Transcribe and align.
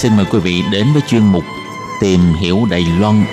Xin 0.00 0.16
mời 0.16 0.26
quý 0.30 0.38
vị 0.38 0.62
đến 0.72 0.86
với 0.92 1.02
chuyên 1.08 1.22
mục 1.22 1.44
Tìm 2.00 2.20
hiểu 2.40 2.58
Đài 2.70 2.84
Loan. 3.00 3.24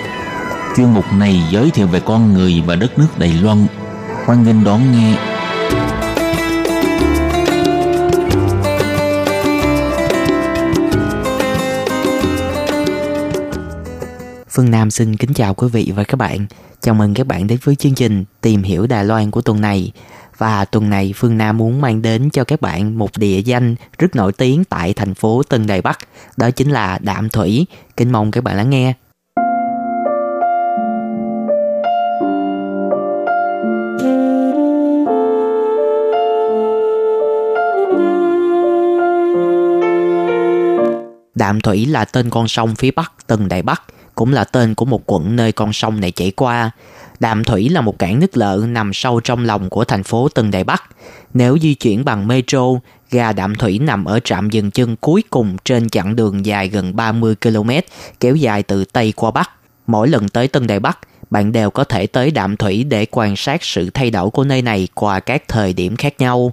Chuyên 0.76 0.86
mục 0.94 1.04
này 1.18 1.42
giới 1.50 1.70
thiệu 1.70 1.86
về 1.86 2.00
con 2.00 2.34
người 2.34 2.62
và 2.66 2.76
đất 2.76 2.98
nước 2.98 3.06
Đài 3.18 3.32
Loan. 3.42 3.66
Hoan 4.24 4.44
nghênh 4.44 4.64
đón 4.64 4.80
nghe. 4.92 5.16
Phương 14.50 14.70
Nam 14.70 14.90
xin 14.90 15.16
kính 15.16 15.34
chào 15.34 15.54
quý 15.54 15.68
vị 15.72 15.92
và 15.96 16.04
các 16.04 16.16
bạn. 16.16 16.46
Chào 16.80 16.94
mừng 16.94 17.14
các 17.14 17.26
bạn 17.26 17.46
đến 17.46 17.58
với 17.64 17.76
chương 17.76 17.94
trình 17.94 18.24
Tìm 18.40 18.62
hiểu 18.62 18.86
Đài 18.86 19.04
Loan 19.04 19.30
của 19.30 19.40
tuần 19.40 19.60
này. 19.60 19.92
Và 20.38 20.64
tuần 20.64 20.90
này 20.90 21.12
Phương 21.16 21.38
Nam 21.38 21.56
muốn 21.56 21.80
mang 21.80 22.02
đến 22.02 22.30
cho 22.30 22.44
các 22.44 22.60
bạn 22.60 22.98
một 22.98 23.10
địa 23.18 23.38
danh 23.38 23.74
rất 23.98 24.16
nổi 24.16 24.32
tiếng 24.32 24.64
tại 24.64 24.94
thành 24.94 25.14
phố 25.14 25.42
Tân 25.42 25.66
Đài 25.66 25.82
Bắc. 25.82 25.98
Đó 26.36 26.50
chính 26.50 26.70
là 26.70 26.98
Đạm 27.02 27.28
Thủy. 27.28 27.66
Kính 27.96 28.12
mong 28.12 28.30
các 28.30 28.44
bạn 28.44 28.56
lắng 28.56 28.70
nghe. 28.70 28.94
Đạm 41.34 41.60
Thủy 41.60 41.86
là 41.86 42.04
tên 42.04 42.30
con 42.30 42.48
sông 42.48 42.74
phía 42.74 42.90
bắc 42.90 43.12
Tân 43.26 43.48
Đại 43.48 43.62
Bắc, 43.62 43.82
cũng 44.14 44.32
là 44.32 44.44
tên 44.44 44.74
của 44.74 44.84
một 44.84 45.02
quận 45.06 45.36
nơi 45.36 45.52
con 45.52 45.72
sông 45.72 46.00
này 46.00 46.10
chảy 46.10 46.30
qua. 46.30 46.70
Đạm 47.20 47.44
Thủy 47.44 47.68
là 47.68 47.80
một 47.80 47.98
cảng 47.98 48.20
nước 48.20 48.36
lợ 48.36 48.64
nằm 48.68 48.92
sâu 48.92 49.20
trong 49.20 49.44
lòng 49.44 49.70
của 49.70 49.84
thành 49.84 50.02
phố 50.02 50.28
Tân 50.28 50.50
Đại 50.50 50.64
Bắc. 50.64 50.84
Nếu 51.34 51.58
di 51.62 51.74
chuyển 51.74 52.04
bằng 52.04 52.28
metro, 52.28 52.64
ga 53.10 53.32
Đạm 53.32 53.54
Thủy 53.54 53.78
nằm 53.78 54.04
ở 54.04 54.20
trạm 54.24 54.50
dừng 54.50 54.70
chân 54.70 54.96
cuối 54.96 55.22
cùng 55.30 55.56
trên 55.64 55.88
chặng 55.88 56.16
đường 56.16 56.46
dài 56.46 56.68
gần 56.68 56.96
30 56.96 57.34
km, 57.42 57.70
kéo 58.20 58.36
dài 58.36 58.62
từ 58.62 58.84
Tây 58.84 59.12
qua 59.16 59.30
Bắc. 59.30 59.50
Mỗi 59.86 60.08
lần 60.08 60.28
tới 60.28 60.48
Tân 60.48 60.66
Đại 60.66 60.80
Bắc, 60.80 60.98
bạn 61.30 61.52
đều 61.52 61.70
có 61.70 61.84
thể 61.84 62.06
tới 62.06 62.30
Đạm 62.30 62.56
Thủy 62.56 62.84
để 62.84 63.06
quan 63.10 63.36
sát 63.36 63.64
sự 63.64 63.90
thay 63.90 64.10
đổi 64.10 64.30
của 64.30 64.44
nơi 64.44 64.62
này 64.62 64.88
qua 64.94 65.20
các 65.20 65.42
thời 65.48 65.72
điểm 65.72 65.96
khác 65.96 66.14
nhau. 66.18 66.52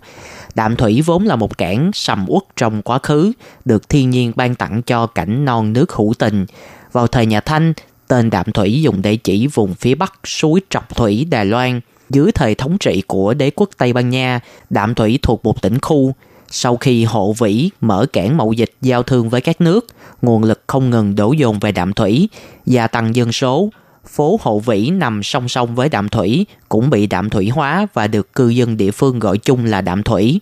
Đạm 0.56 0.76
Thủy 0.76 1.02
vốn 1.06 1.26
là 1.26 1.36
một 1.36 1.58
cảng 1.58 1.92
sầm 1.94 2.26
uất 2.28 2.44
trong 2.56 2.82
quá 2.82 3.00
khứ, 3.04 3.32
được 3.66 3.90
thiên 3.90 4.10
nhiên 4.10 4.32
ban 4.36 4.56
tặng 4.56 4.82
cho 4.82 5.08
cảnh 5.08 5.46
non 5.46 5.74
nước 5.74 5.92
hữu 5.92 6.14
tình. 6.20 6.46
Vào 6.92 7.08
thời 7.08 7.26
nhà 7.26 7.42
Thanh, 7.42 7.74
tên 8.08 8.30
Đạm 8.30 8.52
Thủy 8.52 8.82
dùng 8.82 9.02
để 9.02 9.16
chỉ 9.16 9.48
vùng 9.48 9.74
phía 9.74 9.96
bắc 9.96 10.14
suối 10.26 10.62
Trọc 10.70 10.96
Thủy 10.96 11.26
Đài 11.30 11.46
Loan. 11.46 11.82
Dưới 12.10 12.32
thời 12.32 12.56
thống 12.56 12.78
trị 12.78 13.04
của 13.08 13.34
đế 13.34 13.52
quốc 13.56 13.70
Tây 13.78 13.94
Ban 13.94 14.10
Nha, 14.10 14.40
Đạm 14.70 14.96
Thủy 14.96 15.20
thuộc 15.22 15.46
một 15.46 15.62
tỉnh 15.62 15.80
khu. 15.80 16.14
Sau 16.52 16.78
khi 16.78 17.04
hộ 17.04 17.34
vĩ 17.34 17.70
mở 17.82 18.06
cảng 18.14 18.38
mậu 18.38 18.54
dịch 18.54 18.72
giao 18.82 19.04
thương 19.04 19.30
với 19.30 19.42
các 19.42 19.62
nước, 19.62 19.88
nguồn 20.22 20.44
lực 20.44 20.64
không 20.68 20.90
ngừng 20.90 21.16
đổ 21.16 21.32
dồn 21.32 21.60
về 21.60 21.72
Đạm 21.72 21.94
Thủy, 21.94 22.30
gia 22.66 22.88
tăng 22.88 23.16
dân 23.16 23.32
số. 23.32 23.70
Phố 24.08 24.40
Hộ 24.42 24.60
Vĩ 24.60 24.90
nằm 24.90 25.24
song 25.24 25.50
song 25.50 25.76
với 25.76 25.90
Đạm 25.90 26.10
Thủy 26.10 26.46
cũng 26.70 26.90
bị 26.90 27.08
đạm 27.08 27.30
thủy 27.30 27.50
hóa 27.50 27.88
và 27.94 28.08
được 28.08 28.34
cư 28.34 28.50
dân 28.50 28.78
địa 28.78 28.92
phương 28.92 29.20
gọi 29.20 29.38
chung 29.38 29.66
là 29.66 29.82
Đạm 29.82 30.04
Thủy. 30.04 30.42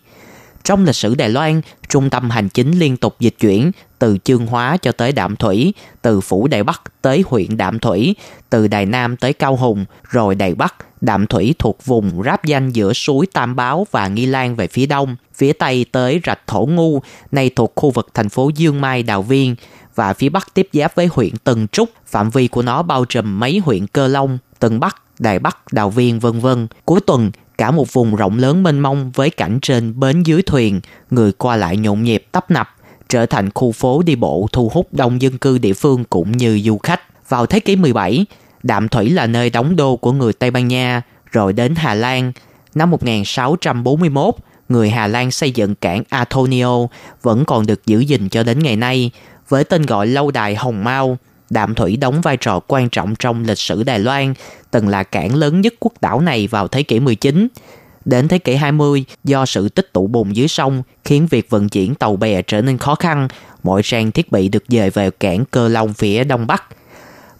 Trong 0.63 0.85
lịch 0.85 0.95
sử 0.95 1.15
Đài 1.15 1.29
Loan, 1.29 1.61
trung 1.89 2.09
tâm 2.09 2.29
hành 2.29 2.49
chính 2.49 2.79
liên 2.79 2.97
tục 2.97 3.15
dịch 3.19 3.35
chuyển 3.39 3.71
từ 4.03 4.17
Chương 4.23 4.47
Hóa 4.47 4.77
cho 4.77 4.91
tới 4.91 5.11
Đạm 5.11 5.35
Thủy, 5.35 5.73
từ 6.01 6.21
Phủ 6.21 6.47
Đài 6.47 6.63
Bắc 6.63 6.81
tới 7.01 7.23
huyện 7.27 7.57
Đạm 7.57 7.79
Thủy, 7.79 8.15
từ 8.49 8.67
Đài 8.67 8.85
Nam 8.85 9.17
tới 9.17 9.33
Cao 9.33 9.55
Hùng, 9.55 9.85
rồi 10.09 10.35
Đài 10.35 10.55
Bắc, 10.55 10.75
Đạm 11.01 11.27
Thủy 11.27 11.55
thuộc 11.59 11.85
vùng 11.85 12.23
ráp 12.23 12.45
danh 12.45 12.69
giữa 12.69 12.93
suối 12.93 13.27
Tam 13.33 13.55
Báo 13.55 13.87
và 13.91 14.07
Nghi 14.07 14.25
Lan 14.25 14.55
về 14.55 14.67
phía 14.67 14.85
đông, 14.85 15.15
phía 15.35 15.53
tây 15.53 15.85
tới 15.91 16.21
rạch 16.25 16.47
Thổ 16.47 16.65
Ngu, 16.65 17.01
nay 17.31 17.49
thuộc 17.55 17.73
khu 17.75 17.91
vực 17.91 18.07
thành 18.13 18.29
phố 18.29 18.51
Dương 18.55 18.81
Mai 18.81 19.03
Đào 19.03 19.21
Viên, 19.21 19.55
và 19.95 20.13
phía 20.13 20.29
bắc 20.29 20.53
tiếp 20.53 20.69
giáp 20.73 20.95
với 20.95 21.09
huyện 21.11 21.37
Tân 21.43 21.67
Trúc, 21.67 21.89
phạm 22.05 22.29
vi 22.29 22.47
của 22.47 22.61
nó 22.61 22.81
bao 22.81 23.05
trùm 23.05 23.39
mấy 23.39 23.61
huyện 23.65 23.87
Cơ 23.87 24.07
Long, 24.07 24.37
Tân 24.59 24.79
Bắc, 24.79 25.01
Đài 25.19 25.39
Bắc, 25.39 25.57
Đào 25.71 25.89
Viên 25.89 26.19
vân 26.19 26.39
vân. 26.39 26.67
Cuối 26.85 26.99
tuần, 27.07 27.31
cả 27.57 27.71
một 27.71 27.93
vùng 27.93 28.15
rộng 28.15 28.37
lớn 28.37 28.63
mênh 28.63 28.79
mông 28.79 29.11
với 29.11 29.29
cảnh 29.29 29.59
trên 29.61 29.99
bến 29.99 30.23
dưới 30.23 30.41
thuyền, 30.41 30.81
người 31.09 31.31
qua 31.31 31.55
lại 31.55 31.77
nhộn 31.77 32.03
nhịp 32.03 32.25
tấp 32.31 32.51
nập, 32.51 32.69
trở 33.13 33.25
thành 33.25 33.49
khu 33.53 33.71
phố 33.71 34.01
đi 34.05 34.15
bộ 34.15 34.47
thu 34.51 34.69
hút 34.73 34.87
đông 34.91 35.21
dân 35.21 35.37
cư 35.37 35.57
địa 35.57 35.73
phương 35.73 36.03
cũng 36.03 36.31
như 36.31 36.61
du 36.65 36.77
khách. 36.77 37.29
Vào 37.29 37.45
thế 37.45 37.59
kỷ 37.59 37.75
17, 37.75 38.25
Đạm 38.63 38.89
Thủy 38.89 39.09
là 39.09 39.27
nơi 39.27 39.49
đóng 39.49 39.75
đô 39.75 39.95
của 39.95 40.11
người 40.11 40.33
Tây 40.33 40.51
Ban 40.51 40.67
Nha, 40.67 41.01
rồi 41.31 41.53
đến 41.53 41.75
Hà 41.75 41.93
Lan. 41.93 42.31
Năm 42.75 42.91
1641, 42.91 44.35
người 44.69 44.89
Hà 44.89 45.07
Lan 45.07 45.31
xây 45.31 45.51
dựng 45.51 45.75
cảng 45.75 46.03
Antonio 46.09 46.87
vẫn 47.21 47.45
còn 47.45 47.65
được 47.65 47.85
giữ 47.85 47.99
gìn 47.99 48.29
cho 48.29 48.43
đến 48.43 48.59
ngày 48.59 48.75
nay 48.75 49.11
với 49.49 49.63
tên 49.63 49.85
gọi 49.85 50.07
lâu 50.07 50.31
đài 50.31 50.55
Hồng 50.55 50.83
Mao. 50.83 51.17
Đạm 51.49 51.75
Thủy 51.75 51.97
đóng 51.97 52.21
vai 52.21 52.37
trò 52.37 52.59
quan 52.67 52.89
trọng 52.89 53.15
trong 53.19 53.43
lịch 53.43 53.59
sử 53.59 53.83
Đài 53.83 53.99
Loan, 53.99 54.33
từng 54.71 54.87
là 54.87 55.03
cảng 55.03 55.35
lớn 55.35 55.61
nhất 55.61 55.73
quốc 55.79 55.93
đảo 56.01 56.21
này 56.21 56.47
vào 56.47 56.67
thế 56.67 56.83
kỷ 56.83 56.99
19. 56.99 57.47
Đến 58.05 58.27
thế 58.27 58.37
kỷ 58.37 58.55
20, 58.55 59.05
do 59.23 59.45
sự 59.45 59.69
tích 59.69 59.93
tụ 59.93 60.07
bùn 60.07 60.35
dưới 60.35 60.47
sông 60.47 60.83
khiến 61.05 61.27
việc 61.29 61.49
vận 61.49 61.69
chuyển 61.69 61.95
tàu 61.95 62.15
bè 62.15 62.41
trở 62.41 62.61
nên 62.61 62.77
khó 62.77 62.95
khăn, 62.95 63.27
mọi 63.63 63.81
trang 63.83 64.11
thiết 64.11 64.31
bị 64.31 64.49
được 64.49 64.63
dời 64.67 64.89
về 64.89 65.09
cảng 65.11 65.45
Cơ 65.51 65.67
Long 65.67 65.93
phía 65.93 66.23
đông 66.23 66.47
bắc. 66.47 66.63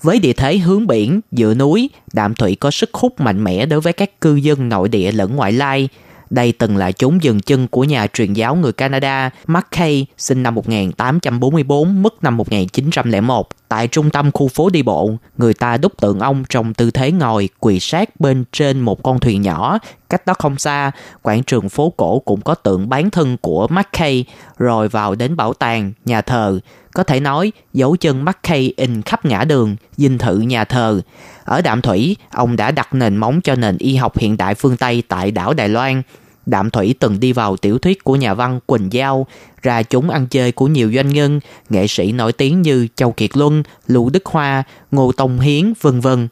Với 0.02 0.20
địa 0.20 0.34
thế 0.34 0.58
hướng 0.58 0.88
biển, 0.88 1.22
dựa 1.32 1.54
núi, 1.54 1.90
Đạm 2.14 2.36
Thủy 2.36 2.56
có 2.56 2.72
sức 2.72 2.94
hút 2.94 3.20
mạnh 3.20 3.44
mẽ 3.44 3.66
đối 3.66 3.82
với 3.82 3.94
các 3.94 4.22
cư 4.22 4.36
dân 4.36 4.70
nội 4.70 4.90
địa 4.90 5.12
lẫn 5.12 5.36
ngoại 5.36 5.52
lai. 5.52 5.90
Đây 6.34 6.52
từng 6.52 6.78
là 6.78 6.92
chốn 6.92 7.18
dừng 7.22 7.40
chân 7.40 7.68
của 7.68 7.84
nhà 7.84 8.08
truyền 8.08 8.34
giáo 8.34 8.56
người 8.56 8.72
Canada 8.72 9.30
Mackay 9.48 10.06
sinh 10.18 10.44
năm 10.44 10.56
1844, 10.56 12.04
mất 12.04 12.24
năm 12.24 12.38
1901. 12.38 13.50
Tại 13.70 13.88
trung 13.88 14.10
tâm 14.10 14.32
khu 14.32 14.48
phố 14.48 14.70
đi 14.70 14.82
bộ, 14.82 15.12
người 15.38 15.54
ta 15.54 15.78
đúc 15.78 15.94
tượng 16.02 16.20
ông 16.20 16.44
trong 16.50 16.74
tư 16.74 16.92
thế 16.92 17.12
ngồi 17.12 17.50
quỳ 17.60 17.80
sát 17.80 18.20
bên 18.20 18.44
trên 18.52 18.80
một 18.80 19.04
con 19.04 19.20
thuyền 19.20 19.42
nhỏ. 19.42 19.78
Cách 20.10 20.26
đó 20.26 20.34
không 20.34 20.58
xa, 20.58 20.92
quảng 21.22 21.44
trường 21.44 21.70
phố 21.70 21.94
cổ 21.98 22.20
cũng 22.20 22.42
có 22.42 22.56
tượng 22.56 22.90
bán 22.90 23.10
thân 23.10 23.38
của 23.38 23.68
Mackay, 23.68 24.26
rồi 24.58 24.88
vào 24.88 25.16
đến 25.16 25.36
bảo 25.36 25.54
tàng, 25.54 25.92
nhà 26.06 26.22
thờ. 26.22 26.60
Có 26.94 27.04
thể 27.04 27.20
nói, 27.20 27.52
dấu 27.74 27.96
chân 27.96 28.26
Mackay 28.26 28.74
in 28.78 29.02
khắp 29.02 29.26
ngã 29.26 29.44
đường, 29.44 29.76
dinh 29.98 30.18
thự 30.18 30.38
nhà 30.38 30.64
thờ. 30.64 31.02
Ở 31.44 31.62
Đạm 31.62 31.82
Thủy, 31.82 32.16
ông 32.32 32.56
đã 32.56 32.72
đặt 32.72 32.94
nền 32.94 33.18
móng 33.18 33.42
cho 33.42 33.56
nền 33.56 33.78
y 33.78 33.96
học 33.96 34.18
hiện 34.18 34.38
đại 34.38 34.56
phương 34.56 34.78
Tây 34.78 35.04
tại 35.08 35.32
đảo 35.32 35.54
Đài 35.54 35.70
Loan. 35.70 36.02
Đạm 36.46 36.70
Thủy 36.70 36.96
từng 37.00 37.20
đi 37.20 37.34
vào 37.34 37.58
tiểu 37.58 37.80
thuyết 37.80 38.04
của 38.04 38.16
nhà 38.16 38.34
văn 38.34 38.60
Quỳnh 38.66 38.94
Giao, 38.94 39.28
ra 39.62 39.84
chúng 39.84 40.10
ăn 40.10 40.28
chơi 40.28 40.52
của 40.52 40.68
nhiều 40.68 40.92
doanh 40.96 41.10
nhân, 41.10 41.40
nghệ 41.70 41.88
sĩ 41.88 42.12
nổi 42.12 42.34
tiếng 42.34 42.62
như 42.62 42.88
Châu 42.96 43.12
Kiệt 43.12 43.38
Luân, 43.38 43.64
Lưu 43.88 44.10
Đức 44.10 44.26
Hoa, 44.26 44.64
Ngô 44.92 45.12
Tông 45.12 45.40
Hiến, 45.40 45.74
vân 45.82 46.00
vân. 46.00 46.28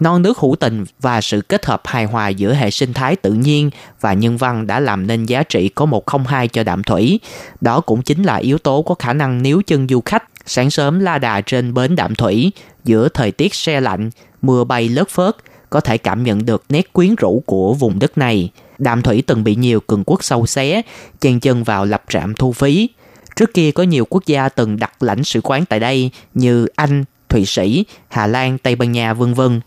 Non 0.00 0.22
nước 0.22 0.38
hữu 0.38 0.56
tình 0.60 0.84
và 1.00 1.20
sự 1.20 1.40
kết 1.40 1.66
hợp 1.66 1.82
hài 1.84 2.04
hòa 2.04 2.28
giữa 2.28 2.54
hệ 2.54 2.70
sinh 2.70 2.92
thái 2.92 3.16
tự 3.16 3.32
nhiên 3.32 3.70
và 4.00 4.12
nhân 4.12 4.36
văn 4.36 4.66
đã 4.66 4.80
làm 4.80 5.06
nên 5.06 5.26
giá 5.26 5.42
trị 5.42 5.68
có 5.68 5.86
102 5.86 6.48
cho 6.48 6.64
đạm 6.64 6.82
thủy. 6.82 7.20
Đó 7.60 7.80
cũng 7.80 8.02
chính 8.02 8.22
là 8.22 8.36
yếu 8.36 8.58
tố 8.58 8.82
có 8.82 8.94
khả 8.94 9.12
năng 9.12 9.42
níu 9.42 9.62
chân 9.66 9.88
du 9.88 10.00
khách 10.04 10.24
sáng 10.46 10.70
sớm 10.70 11.00
la 11.00 11.18
đà 11.18 11.40
trên 11.40 11.74
bến 11.74 11.96
đạm 11.96 12.14
thủy 12.14 12.52
giữa 12.84 13.08
thời 13.08 13.32
tiết 13.32 13.54
se 13.54 13.80
lạnh, 13.80 14.10
mưa 14.42 14.64
bay 14.64 14.88
lất 14.88 15.08
phớt, 15.08 15.36
có 15.70 15.80
thể 15.80 15.98
cảm 15.98 16.24
nhận 16.24 16.46
được 16.46 16.64
nét 16.68 16.92
quyến 16.92 17.14
rũ 17.14 17.42
của 17.46 17.74
vùng 17.74 17.98
đất 17.98 18.18
này. 18.18 18.50
Đạm 18.78 19.02
Thủy 19.02 19.22
từng 19.26 19.44
bị 19.44 19.54
nhiều 19.54 19.80
cường 19.80 20.04
quốc 20.06 20.24
sâu 20.24 20.46
xé, 20.46 20.82
chen 21.20 21.40
chân 21.40 21.64
vào 21.64 21.84
lập 21.84 22.02
trạm 22.08 22.34
thu 22.34 22.52
phí. 22.52 22.88
Trước 23.36 23.54
kia 23.54 23.70
có 23.70 23.82
nhiều 23.82 24.04
quốc 24.10 24.26
gia 24.26 24.48
từng 24.48 24.76
đặt 24.76 25.02
lãnh 25.02 25.24
sự 25.24 25.40
quán 25.40 25.64
tại 25.64 25.80
đây 25.80 26.10
như 26.34 26.66
Anh, 26.76 27.04
Thụy 27.28 27.46
Sĩ, 27.46 27.84
Hà 28.08 28.26
Lan, 28.26 28.58
Tây 28.58 28.76
Ban 28.76 28.92
Nha 28.92 29.14
vân 29.14 29.34
vân. 29.34 29.60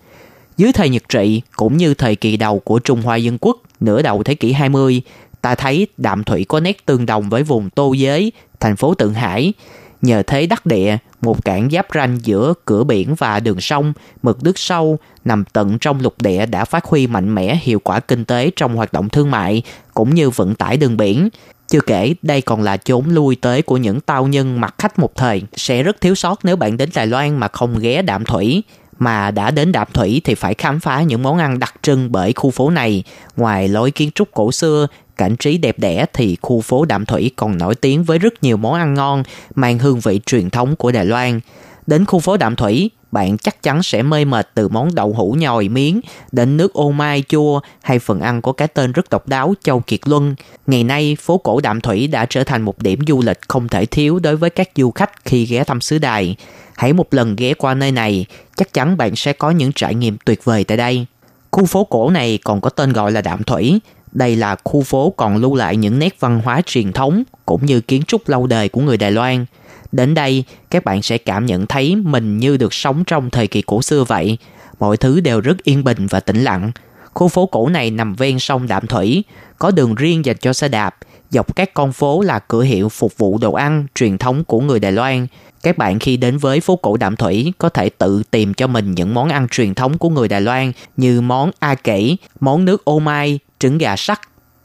Dưới 0.57 0.73
thời 0.73 0.89
Nhật 0.89 1.03
trị 1.09 1.41
cũng 1.55 1.77
như 1.77 1.93
thời 1.93 2.15
kỳ 2.15 2.37
đầu 2.37 2.59
của 2.59 2.79
Trung 2.79 3.01
Hoa 3.01 3.15
Dân 3.15 3.37
Quốc 3.41 3.57
nửa 3.79 4.01
đầu 4.01 4.23
thế 4.23 4.35
kỷ 4.35 4.51
20, 4.51 5.01
ta 5.41 5.55
thấy 5.55 5.87
Đạm 5.97 6.23
Thủy 6.23 6.45
có 6.47 6.59
nét 6.59 6.85
tương 6.85 7.05
đồng 7.05 7.29
với 7.29 7.43
vùng 7.43 7.69
Tô 7.69 7.93
Giới, 7.93 8.31
thành 8.59 8.75
phố 8.75 8.93
Tượng 8.93 9.13
Hải. 9.13 9.53
Nhờ 10.01 10.23
thế 10.27 10.45
đắc 10.45 10.65
địa, 10.65 10.97
một 11.21 11.45
cảng 11.45 11.69
giáp 11.71 11.87
ranh 11.95 12.17
giữa 12.23 12.53
cửa 12.65 12.83
biển 12.83 13.15
và 13.15 13.39
đường 13.39 13.61
sông, 13.61 13.93
mực 14.23 14.43
nước 14.43 14.59
sâu, 14.59 14.97
nằm 15.25 15.43
tận 15.53 15.77
trong 15.79 16.01
lục 16.01 16.21
địa 16.21 16.45
đã 16.45 16.65
phát 16.65 16.85
huy 16.85 17.07
mạnh 17.07 17.35
mẽ 17.35 17.59
hiệu 17.61 17.79
quả 17.79 17.99
kinh 17.99 18.25
tế 18.25 18.51
trong 18.55 18.75
hoạt 18.75 18.93
động 18.93 19.09
thương 19.09 19.31
mại 19.31 19.61
cũng 19.93 20.15
như 20.15 20.29
vận 20.29 20.55
tải 20.55 20.77
đường 20.77 20.97
biển. 20.97 21.29
Chưa 21.67 21.81
kể, 21.81 22.13
đây 22.21 22.41
còn 22.41 22.61
là 22.61 22.77
chốn 22.77 23.05
lui 23.09 23.35
tới 23.35 23.61
của 23.61 23.77
những 23.77 23.99
tao 23.99 24.27
nhân 24.27 24.61
mặc 24.61 24.75
khách 24.77 24.99
một 24.99 25.15
thời. 25.15 25.43
Sẽ 25.55 25.83
rất 25.83 26.01
thiếu 26.01 26.15
sót 26.15 26.39
nếu 26.43 26.55
bạn 26.55 26.77
đến 26.77 26.89
Đài 26.95 27.07
Loan 27.07 27.37
mà 27.37 27.47
không 27.47 27.79
ghé 27.79 28.01
đạm 28.01 28.25
thủy. 28.25 28.63
Mà 28.99 29.31
đã 29.31 29.51
đến 29.51 29.71
đạm 29.71 29.87
thủy 29.93 30.21
thì 30.23 30.35
phải 30.35 30.53
khám 30.53 30.79
phá 30.79 31.01
những 31.01 31.23
món 31.23 31.37
ăn 31.37 31.59
đặc 31.59 31.73
trưng 31.81 32.11
bởi 32.11 32.33
khu 32.33 32.51
phố 32.51 32.69
này. 32.69 33.03
Ngoài 33.37 33.67
lối 33.67 33.91
kiến 33.91 34.11
trúc 34.15 34.31
cổ 34.33 34.51
xưa, 34.51 34.87
cảnh 35.21 35.35
trí 35.35 35.57
đẹp 35.57 35.79
đẽ 35.79 36.05
thì 36.13 36.37
khu 36.41 36.61
phố 36.61 36.85
Đạm 36.85 37.05
Thủy 37.05 37.31
còn 37.35 37.57
nổi 37.57 37.75
tiếng 37.75 38.03
với 38.03 38.19
rất 38.19 38.43
nhiều 38.43 38.57
món 38.57 38.73
ăn 38.73 38.93
ngon 38.93 39.23
mang 39.55 39.79
hương 39.79 39.99
vị 39.99 40.19
truyền 40.25 40.49
thống 40.49 40.75
của 40.75 40.91
Đài 40.91 41.05
Loan. 41.05 41.39
Đến 41.87 42.05
khu 42.05 42.19
phố 42.19 42.37
Đạm 42.37 42.55
Thủy, 42.55 42.91
bạn 43.11 43.37
chắc 43.37 43.63
chắn 43.63 43.83
sẽ 43.83 44.03
mê 44.03 44.25
mệt 44.25 44.49
từ 44.53 44.67
món 44.67 44.95
đậu 44.95 45.13
hũ 45.13 45.35
nhồi 45.39 45.69
miếng 45.69 46.01
đến 46.31 46.57
nước 46.57 46.73
ô 46.73 46.91
mai 46.91 47.23
chua 47.27 47.59
hay 47.81 47.99
phần 47.99 48.21
ăn 48.21 48.41
có 48.41 48.51
cái 48.51 48.67
tên 48.67 48.91
rất 48.91 49.09
độc 49.09 49.27
đáo 49.27 49.53
Châu 49.63 49.79
Kiệt 49.79 49.99
Luân. 50.05 50.35
Ngày 50.67 50.83
nay, 50.83 51.17
phố 51.19 51.37
cổ 51.37 51.59
Đạm 51.59 51.81
Thủy 51.81 52.07
đã 52.07 52.25
trở 52.25 52.43
thành 52.43 52.61
một 52.61 52.81
điểm 52.81 52.99
du 53.07 53.21
lịch 53.21 53.39
không 53.47 53.67
thể 53.67 53.85
thiếu 53.85 54.19
đối 54.19 54.35
với 54.35 54.49
các 54.49 54.69
du 54.75 54.91
khách 54.91 55.25
khi 55.25 55.45
ghé 55.45 55.63
thăm 55.63 55.81
xứ 55.81 55.97
Đài. 55.97 56.35
Hãy 56.75 56.93
một 56.93 57.13
lần 57.13 57.35
ghé 57.35 57.53
qua 57.53 57.73
nơi 57.73 57.91
này, 57.91 58.25
chắc 58.55 58.73
chắn 58.73 58.97
bạn 58.97 59.15
sẽ 59.15 59.33
có 59.33 59.51
những 59.51 59.71
trải 59.75 59.95
nghiệm 59.95 60.17
tuyệt 60.25 60.43
vời 60.43 60.63
tại 60.63 60.77
đây. 60.77 61.05
Khu 61.51 61.65
phố 61.65 61.83
cổ 61.83 62.09
này 62.09 62.39
còn 62.43 62.61
có 62.61 62.69
tên 62.69 62.93
gọi 62.93 63.11
là 63.11 63.21
Đạm 63.21 63.43
Thủy. 63.43 63.79
Đây 64.11 64.35
là 64.35 64.55
khu 64.63 64.81
phố 64.81 65.13
còn 65.17 65.37
lưu 65.37 65.55
lại 65.55 65.77
những 65.77 65.99
nét 65.99 66.15
văn 66.19 66.41
hóa 66.45 66.61
truyền 66.65 66.91
thống 66.91 67.23
cũng 67.45 67.65
như 67.65 67.81
kiến 67.81 68.03
trúc 68.03 68.29
lâu 68.29 68.47
đời 68.47 68.69
của 68.69 68.81
người 68.81 68.97
Đài 68.97 69.11
Loan. 69.11 69.45
Đến 69.91 70.13
đây, 70.13 70.43
các 70.69 70.85
bạn 70.85 71.01
sẽ 71.01 71.17
cảm 71.17 71.45
nhận 71.45 71.67
thấy 71.67 71.95
mình 71.95 72.37
như 72.37 72.57
được 72.57 72.73
sống 72.73 73.03
trong 73.07 73.29
thời 73.29 73.47
kỳ 73.47 73.61
cổ 73.61 73.81
xưa 73.81 74.03
vậy. 74.03 74.37
Mọi 74.79 74.97
thứ 74.97 75.19
đều 75.19 75.41
rất 75.41 75.63
yên 75.63 75.83
bình 75.83 76.07
và 76.07 76.19
tĩnh 76.19 76.43
lặng. 76.43 76.71
Khu 77.13 77.27
phố 77.27 77.45
cổ 77.45 77.69
này 77.69 77.91
nằm 77.91 78.15
ven 78.15 78.39
sông 78.39 78.67
Đạm 78.67 78.87
Thủy, 78.87 79.23
có 79.59 79.71
đường 79.71 79.95
riêng 79.95 80.25
dành 80.25 80.37
cho 80.37 80.53
xe 80.53 80.67
đạp. 80.67 80.95
Dọc 81.29 81.55
các 81.55 81.73
con 81.73 81.93
phố 81.93 82.21
là 82.21 82.39
cửa 82.39 82.61
hiệu 82.61 82.89
phục 82.89 83.17
vụ 83.17 83.37
đồ 83.37 83.53
ăn 83.53 83.85
truyền 83.95 84.17
thống 84.17 84.43
của 84.43 84.59
người 84.59 84.79
Đài 84.79 84.91
Loan. 84.91 85.27
Các 85.63 85.77
bạn 85.77 85.99
khi 85.99 86.17
đến 86.17 86.37
với 86.37 86.59
phố 86.59 86.75
cổ 86.75 86.97
Đạm 86.97 87.15
Thủy 87.15 87.53
có 87.57 87.69
thể 87.69 87.89
tự 87.89 88.23
tìm 88.31 88.53
cho 88.53 88.67
mình 88.67 88.91
những 88.91 89.13
món 89.13 89.29
ăn 89.29 89.47
truyền 89.47 89.73
thống 89.73 89.97
của 89.97 90.09
người 90.09 90.27
Đài 90.27 90.41
Loan 90.41 90.71
như 90.97 91.21
món 91.21 91.51
A 91.59 91.75
Kỷ, 91.75 92.17
món 92.39 92.65
nước 92.65 92.85
ô 92.85 92.99
mai, 92.99 93.39
trứng 93.61 93.77
gà 93.77 93.95
sắt, 93.95 94.19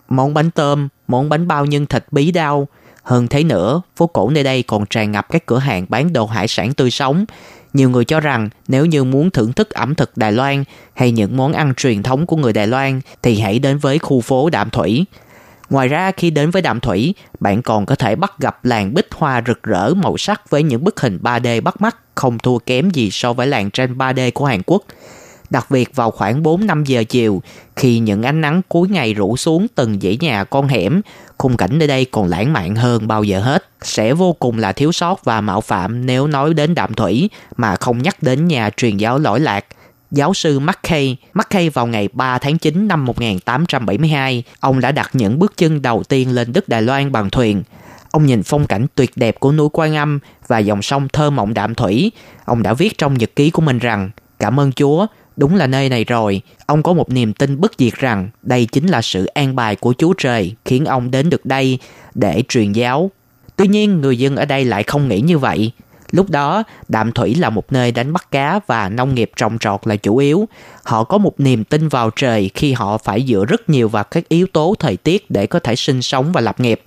món 0.08 0.34
bánh 0.34 0.50
tôm, 0.50 0.88
món 1.08 1.28
bánh 1.28 1.48
bao 1.48 1.66
nhân 1.66 1.86
thịt 1.86 2.04
bí 2.10 2.30
đao. 2.30 2.68
Hơn 3.02 3.28
thế 3.28 3.44
nữa, 3.44 3.82
phố 3.96 4.06
cổ 4.06 4.30
nơi 4.30 4.44
đây 4.44 4.62
còn 4.62 4.86
tràn 4.86 5.12
ngập 5.12 5.26
các 5.30 5.46
cửa 5.46 5.58
hàng 5.58 5.86
bán 5.88 6.12
đồ 6.12 6.26
hải 6.26 6.48
sản 6.48 6.74
tươi 6.74 6.90
sống. 6.90 7.24
Nhiều 7.72 7.90
người 7.90 8.04
cho 8.04 8.20
rằng 8.20 8.48
nếu 8.68 8.86
như 8.86 9.04
muốn 9.04 9.30
thưởng 9.30 9.52
thức 9.52 9.70
ẩm 9.70 9.94
thực 9.94 10.16
Đài 10.16 10.32
Loan 10.32 10.64
hay 10.94 11.12
những 11.12 11.36
món 11.36 11.52
ăn 11.52 11.74
truyền 11.74 12.02
thống 12.02 12.26
của 12.26 12.36
người 12.36 12.52
Đài 12.52 12.66
Loan 12.66 13.00
thì 13.22 13.40
hãy 13.40 13.58
đến 13.58 13.78
với 13.78 13.98
khu 13.98 14.20
phố 14.20 14.50
Đạm 14.50 14.70
Thủy. 14.70 15.06
Ngoài 15.70 15.88
ra 15.88 16.12
khi 16.16 16.30
đến 16.30 16.50
với 16.50 16.62
Đạm 16.62 16.80
Thủy, 16.80 17.14
bạn 17.40 17.62
còn 17.62 17.86
có 17.86 17.94
thể 17.94 18.16
bắt 18.16 18.38
gặp 18.38 18.64
làng 18.64 18.94
bích 18.94 19.08
hoa 19.14 19.42
rực 19.46 19.62
rỡ 19.62 19.94
màu 19.94 20.16
sắc 20.16 20.50
với 20.50 20.62
những 20.62 20.84
bức 20.84 21.00
hình 21.00 21.18
3D 21.22 21.62
bắt 21.62 21.80
mắt 21.80 21.96
không 22.14 22.38
thua 22.38 22.58
kém 22.58 22.90
gì 22.90 23.10
so 23.10 23.32
với 23.32 23.46
làng 23.46 23.70
tranh 23.70 23.98
3D 23.98 24.30
của 24.34 24.44
Hàn 24.44 24.62
Quốc. 24.66 24.82
Đặc 25.50 25.70
biệt 25.70 25.94
vào 25.94 26.10
khoảng 26.10 26.42
4-5 26.42 26.84
giờ 26.84 27.04
chiều, 27.04 27.42
khi 27.76 27.98
những 27.98 28.22
ánh 28.22 28.40
nắng 28.40 28.60
cuối 28.68 28.88
ngày 28.88 29.14
rủ 29.14 29.36
xuống 29.36 29.66
từng 29.74 29.98
dãy 30.00 30.18
nhà 30.20 30.44
con 30.44 30.68
hẻm, 30.68 31.00
khung 31.38 31.56
cảnh 31.56 31.78
nơi 31.78 31.88
đây 31.88 32.04
còn 32.04 32.28
lãng 32.28 32.52
mạn 32.52 32.74
hơn 32.74 33.08
bao 33.08 33.24
giờ 33.24 33.40
hết. 33.40 33.68
Sẽ 33.82 34.14
vô 34.14 34.32
cùng 34.32 34.58
là 34.58 34.72
thiếu 34.72 34.92
sót 34.92 35.24
và 35.24 35.40
mạo 35.40 35.60
phạm 35.60 36.06
nếu 36.06 36.26
nói 36.26 36.54
đến 36.54 36.74
Đạm 36.74 36.94
Thủy 36.94 37.30
mà 37.56 37.76
không 37.76 38.02
nhắc 38.02 38.22
đến 38.22 38.48
nhà 38.48 38.70
truyền 38.76 38.96
giáo 38.96 39.18
lỗi 39.18 39.40
lạc 39.40 39.64
giáo 40.10 40.34
sư 40.34 40.58
Mackay. 40.58 41.16
Mackay 41.34 41.70
vào 41.70 41.86
ngày 41.86 42.08
3 42.12 42.38
tháng 42.38 42.58
9 42.58 42.88
năm 42.88 43.04
1872, 43.04 44.42
ông 44.60 44.80
đã 44.80 44.92
đặt 44.92 45.10
những 45.12 45.38
bước 45.38 45.56
chân 45.56 45.82
đầu 45.82 46.02
tiên 46.02 46.30
lên 46.30 46.52
đất 46.52 46.68
Đài 46.68 46.82
Loan 46.82 47.12
bằng 47.12 47.30
thuyền. 47.30 47.62
Ông 48.10 48.26
nhìn 48.26 48.42
phong 48.42 48.66
cảnh 48.66 48.86
tuyệt 48.94 49.10
đẹp 49.16 49.40
của 49.40 49.52
núi 49.52 49.68
Quan 49.72 49.96
Âm 49.96 50.18
và 50.46 50.58
dòng 50.58 50.82
sông 50.82 51.08
thơ 51.08 51.30
mộng 51.30 51.54
đạm 51.54 51.74
thủy. 51.74 52.12
Ông 52.44 52.62
đã 52.62 52.74
viết 52.74 52.98
trong 52.98 53.18
nhật 53.18 53.36
ký 53.36 53.50
của 53.50 53.62
mình 53.62 53.78
rằng, 53.78 54.10
cảm 54.38 54.60
ơn 54.60 54.72
Chúa, 54.72 55.06
đúng 55.36 55.54
là 55.56 55.66
nơi 55.66 55.88
này 55.88 56.04
rồi. 56.04 56.42
Ông 56.66 56.82
có 56.82 56.92
một 56.92 57.10
niềm 57.10 57.32
tin 57.32 57.60
bất 57.60 57.72
diệt 57.78 57.94
rằng 57.94 58.28
đây 58.42 58.66
chính 58.72 58.86
là 58.86 59.02
sự 59.02 59.26
an 59.26 59.56
bài 59.56 59.76
của 59.76 59.94
Chúa 59.98 60.14
Trời 60.18 60.54
khiến 60.64 60.84
ông 60.84 61.10
đến 61.10 61.30
được 61.30 61.46
đây 61.46 61.78
để 62.14 62.42
truyền 62.48 62.72
giáo. 62.72 63.10
Tuy 63.56 63.68
nhiên, 63.68 64.00
người 64.00 64.18
dân 64.18 64.36
ở 64.36 64.44
đây 64.44 64.64
lại 64.64 64.82
không 64.82 65.08
nghĩ 65.08 65.20
như 65.20 65.38
vậy. 65.38 65.72
Lúc 66.10 66.30
đó, 66.30 66.62
Đạm 66.88 67.12
Thủy 67.12 67.34
là 67.34 67.50
một 67.50 67.72
nơi 67.72 67.92
đánh 67.92 68.12
bắt 68.12 68.30
cá 68.30 68.60
và 68.66 68.88
nông 68.88 69.14
nghiệp 69.14 69.30
trồng 69.36 69.58
trọt 69.58 69.80
là 69.84 69.96
chủ 69.96 70.16
yếu. 70.16 70.48
Họ 70.82 71.04
có 71.04 71.18
một 71.18 71.40
niềm 71.40 71.64
tin 71.64 71.88
vào 71.88 72.10
trời 72.10 72.50
khi 72.54 72.72
họ 72.72 72.98
phải 72.98 73.24
dựa 73.28 73.44
rất 73.44 73.70
nhiều 73.70 73.88
vào 73.88 74.04
các 74.04 74.28
yếu 74.28 74.46
tố 74.52 74.74
thời 74.78 74.96
tiết 74.96 75.30
để 75.30 75.46
có 75.46 75.58
thể 75.58 75.76
sinh 75.76 76.02
sống 76.02 76.32
và 76.32 76.40
lập 76.40 76.60
nghiệp. 76.60 76.82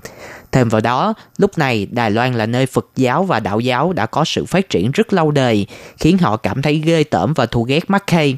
Thêm 0.51 0.69
vào 0.69 0.81
đó, 0.81 1.13
lúc 1.37 1.57
này 1.57 1.87
Đài 1.91 2.11
Loan 2.11 2.33
là 2.33 2.45
nơi 2.45 2.65
Phật 2.65 2.87
giáo 2.95 3.23
và 3.23 3.39
đạo 3.39 3.59
giáo 3.59 3.93
đã 3.93 4.05
có 4.05 4.25
sự 4.25 4.45
phát 4.45 4.69
triển 4.69 4.91
rất 4.91 5.13
lâu 5.13 5.31
đời, 5.31 5.67
khiến 5.97 6.17
họ 6.17 6.37
cảm 6.37 6.61
thấy 6.61 6.75
ghê 6.85 7.03
tởm 7.03 7.33
và 7.33 7.45
thù 7.45 7.63
ghét 7.63 7.89
Mackay. 7.89 8.37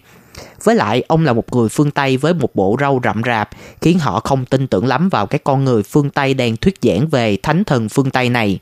Với 0.64 0.76
lại, 0.76 1.04
ông 1.08 1.26
là 1.26 1.34
một 1.34 1.54
người 1.54 1.70
phương 1.70 1.92
Tây 1.92 2.18
với 2.18 2.34
một 2.34 2.56
bộ 2.56 2.78
râu 2.80 3.02
rậm 3.04 3.22
rạp, 3.26 3.50
khiến 3.82 4.00
họ 4.00 4.20
không 4.20 4.46
tin 4.46 4.68
tưởng 4.68 4.86
lắm 4.86 5.10
vào 5.10 5.28
cái 5.28 5.40
con 5.44 5.66
người 5.66 5.84
phương 5.84 6.10
Tây 6.10 6.34
đang 6.34 6.58
thuyết 6.58 6.76
giảng 6.82 7.08
về 7.08 7.38
thánh 7.44 7.64
thần 7.64 7.90
phương 7.90 8.10
Tây 8.10 8.30
này. 8.30 8.60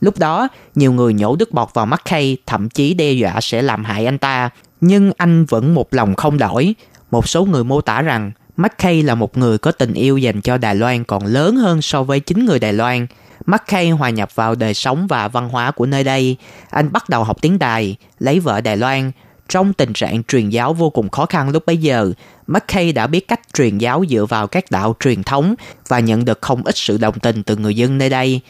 Lúc 0.00 0.18
đó, 0.18 0.48
nhiều 0.74 0.92
người 0.92 1.14
nhổ 1.14 1.36
đứt 1.36 1.52
bọt 1.52 1.68
vào 1.74 1.86
mắt 1.86 2.02
Kay, 2.04 2.36
thậm 2.46 2.68
chí 2.68 2.94
đe 2.94 3.12
dọa 3.12 3.40
sẽ 3.40 3.62
làm 3.62 3.84
hại 3.84 4.06
anh 4.06 4.18
ta. 4.18 4.50
Nhưng 4.80 5.12
anh 5.16 5.44
vẫn 5.44 5.74
một 5.74 5.94
lòng 5.94 6.14
không 6.14 6.38
đổi. 6.38 6.74
Một 7.10 7.28
số 7.28 7.44
người 7.44 7.64
mô 7.64 7.80
tả 7.80 8.02
rằng 8.02 8.32
McKay 8.56 9.02
là 9.02 9.14
một 9.14 9.38
người 9.38 9.58
có 9.58 9.72
tình 9.72 9.94
yêu 9.94 10.18
dành 10.18 10.40
cho 10.40 10.58
Đài 10.58 10.74
Loan 10.74 11.04
còn 11.04 11.26
lớn 11.26 11.56
hơn 11.56 11.82
so 11.82 12.02
với 12.02 12.20
chính 12.20 12.44
người 12.46 12.58
Đài 12.58 12.72
Loan. 12.72 13.06
McKay 13.46 13.90
hòa 13.90 14.10
nhập 14.10 14.34
vào 14.34 14.54
đời 14.54 14.74
sống 14.74 15.06
và 15.06 15.28
văn 15.28 15.48
hóa 15.48 15.70
của 15.70 15.86
nơi 15.86 16.04
đây. 16.04 16.36
Anh 16.70 16.92
bắt 16.92 17.08
đầu 17.08 17.24
học 17.24 17.36
tiếng 17.40 17.58
Đài, 17.58 17.96
lấy 18.18 18.40
vợ 18.40 18.60
Đài 18.60 18.76
Loan. 18.76 19.12
Trong 19.52 19.72
tình 19.72 19.92
trạng 19.92 20.24
truyền 20.24 20.50
giáo 20.50 20.74
vô 20.74 20.90
cùng 20.90 21.08
khó 21.08 21.26
khăn 21.26 21.50
lúc 21.50 21.66
bấy 21.66 21.76
giờ, 21.76 22.12
McKay 22.46 22.92
đã 22.92 23.06
biết 23.06 23.28
cách 23.28 23.40
truyền 23.54 23.78
giáo 23.78 24.04
dựa 24.08 24.26
vào 24.28 24.46
các 24.46 24.70
đạo 24.70 24.96
truyền 25.00 25.22
thống 25.22 25.54
và 25.88 26.00
nhận 26.00 26.24
được 26.24 26.38
không 26.42 26.62
ít 26.64 26.76
sự 26.76 26.98
đồng 26.98 27.18
tình 27.18 27.42
từ 27.42 27.56
người 27.56 27.76
dân 27.76 27.98
nơi 27.98 28.10
đây. 28.10 28.40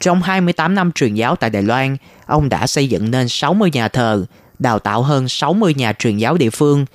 Trong 0.00 0.22
28 0.22 0.74
năm 0.74 0.92
truyền 0.92 1.14
giáo 1.14 1.36
tại 1.36 1.50
Đài 1.50 1.62
Loan, 1.62 1.96
ông 2.26 2.48
đã 2.48 2.66
xây 2.66 2.88
dựng 2.88 3.10
nên 3.10 3.28
60 3.28 3.70
nhà 3.72 3.88
thờ, 3.88 4.24
đào 4.58 4.78
tạo 4.78 5.02
hơn 5.02 5.28
60 5.28 5.74
nhà 5.74 5.92
truyền 5.92 6.18
giáo 6.18 6.36
địa 6.36 6.50
phương, 6.50 6.86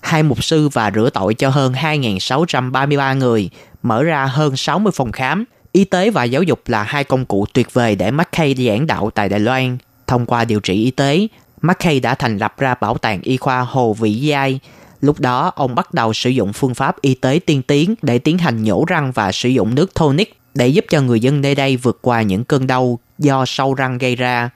hai 0.00 0.22
mục 0.22 0.44
sư 0.44 0.68
và 0.68 0.90
rửa 0.94 1.10
tội 1.14 1.34
cho 1.34 1.48
hơn 1.48 1.72
2.633 1.72 3.18
người, 3.18 3.50
mở 3.82 4.02
ra 4.02 4.26
hơn 4.26 4.56
60 4.56 4.92
phòng 4.96 5.12
khám. 5.12 5.44
Y 5.72 5.84
tế 5.84 6.10
và 6.10 6.24
giáo 6.24 6.42
dục 6.42 6.60
là 6.66 6.82
hai 6.82 7.04
công 7.04 7.24
cụ 7.24 7.46
tuyệt 7.52 7.74
vời 7.74 7.96
để 7.96 8.10
McKay 8.10 8.54
giảng 8.54 8.86
đạo 8.86 9.10
tại 9.14 9.28
Đài 9.28 9.40
Loan. 9.40 9.78
Thông 10.06 10.26
qua 10.26 10.44
điều 10.44 10.60
trị 10.60 10.74
y 10.74 10.90
tế, 10.90 11.26
MacKay 11.60 12.00
đã 12.00 12.14
thành 12.14 12.38
lập 12.38 12.54
ra 12.58 12.74
bảo 12.74 12.98
tàng 12.98 13.20
y 13.22 13.36
khoa 13.36 13.60
Hồ 13.60 13.92
Vĩ 13.92 14.12
Giai. 14.14 14.60
Lúc 15.00 15.20
đó, 15.20 15.52
ông 15.56 15.74
bắt 15.74 15.94
đầu 15.94 16.12
sử 16.12 16.30
dụng 16.30 16.52
phương 16.52 16.74
pháp 16.74 17.00
y 17.00 17.14
tế 17.14 17.40
tiên 17.46 17.62
tiến 17.62 17.94
để 18.02 18.18
tiến 18.18 18.38
hành 18.38 18.62
nhổ 18.62 18.84
răng 18.88 19.12
và 19.12 19.32
sử 19.32 19.48
dụng 19.48 19.74
nước 19.74 19.94
tonic 19.94 20.36
để 20.54 20.68
giúp 20.68 20.84
cho 20.90 21.00
người 21.00 21.20
dân 21.20 21.40
nơi 21.40 21.54
đây 21.54 21.76
vượt 21.76 21.98
qua 22.02 22.22
những 22.22 22.44
cơn 22.44 22.66
đau 22.66 22.98
do 23.18 23.44
sâu 23.46 23.74
răng 23.74 23.98
gây 23.98 24.16
ra. 24.16 24.50